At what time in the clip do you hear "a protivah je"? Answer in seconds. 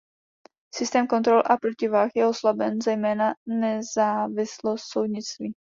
1.45-2.27